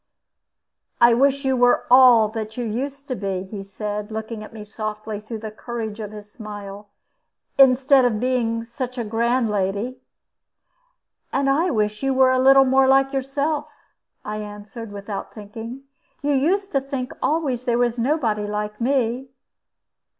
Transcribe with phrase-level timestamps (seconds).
[0.99, 4.51] "I wish you were at all as you used to be," he said, looking at
[4.51, 6.89] me softly through the courage of his smile,
[7.59, 9.97] "instead of being such a grand lady."
[11.31, 13.67] "And I wish you were a little more like yourself,"
[14.25, 15.83] I answered, without thinking;
[16.23, 19.27] "you used to think always there was nobody like me."